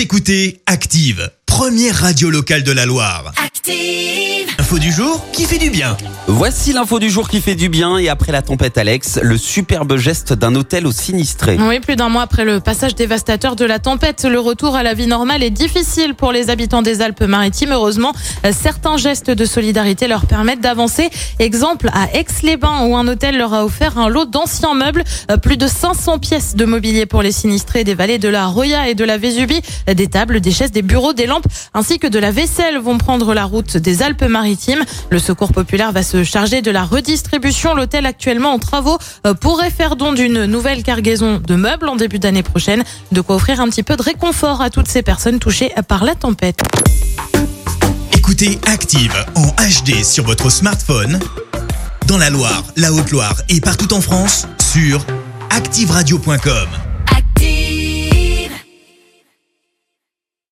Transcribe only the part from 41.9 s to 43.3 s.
début d'année prochaine. De